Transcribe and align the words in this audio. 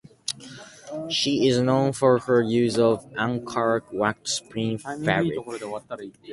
She 1.11 1.47
is 1.47 1.59
known 1.61 1.93
for 1.93 2.17
her 2.17 2.41
use 2.41 2.79
of 2.79 3.07
Ankara 3.13 3.81
wax 3.93 4.39
print 4.39 4.81
fabric. 4.81 5.37